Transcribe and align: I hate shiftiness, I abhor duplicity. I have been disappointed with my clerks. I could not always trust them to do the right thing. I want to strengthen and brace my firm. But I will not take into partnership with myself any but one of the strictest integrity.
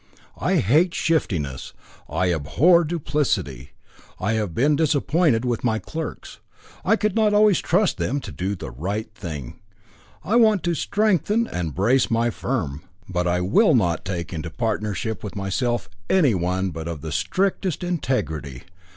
I 0.39 0.55
hate 0.55 0.95
shiftiness, 0.95 1.73
I 2.09 2.33
abhor 2.33 2.83
duplicity. 2.83 3.73
I 4.19 4.33
have 4.33 4.55
been 4.55 4.75
disappointed 4.75 5.45
with 5.45 5.63
my 5.63 5.77
clerks. 5.77 6.39
I 6.83 6.95
could 6.95 7.15
not 7.15 7.35
always 7.35 7.59
trust 7.61 7.99
them 7.99 8.19
to 8.21 8.31
do 8.31 8.55
the 8.55 8.71
right 8.71 9.13
thing. 9.13 9.59
I 10.23 10.37
want 10.37 10.63
to 10.63 10.73
strengthen 10.73 11.45
and 11.45 11.75
brace 11.75 12.09
my 12.09 12.31
firm. 12.31 12.81
But 13.07 13.27
I 13.27 13.41
will 13.41 13.75
not 13.75 14.03
take 14.03 14.33
into 14.33 14.49
partnership 14.49 15.23
with 15.23 15.35
myself 15.35 15.87
any 16.09 16.33
but 16.33 16.41
one 16.41 16.73
of 16.87 17.01
the 17.01 17.11
strictest 17.11 17.83
integrity. 17.83 18.63